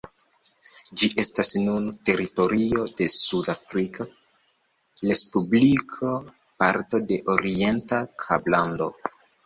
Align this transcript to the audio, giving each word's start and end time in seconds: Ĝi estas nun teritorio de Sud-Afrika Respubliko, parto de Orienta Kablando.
Ĝi 1.01 1.09
estas 1.23 1.51
nun 1.65 1.85
teritorio 2.09 2.87
de 3.03 3.09
Sud-Afrika 3.17 4.09
Respubliko, 5.05 6.15
parto 6.61 7.07
de 7.13 7.25
Orienta 7.39 8.05
Kablando. 8.27 8.95